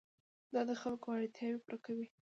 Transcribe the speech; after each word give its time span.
دا 0.53 0.61
د 0.69 0.71
خلکو 0.81 1.07
اړتیاوې 1.17 1.57
پوره 1.63 1.77
کوي. 1.85 2.07